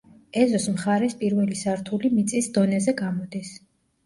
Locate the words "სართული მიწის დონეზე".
1.59-2.97